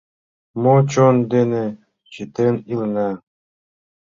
[0.61, 1.65] Мо чон дене
[2.13, 3.09] чытен илена?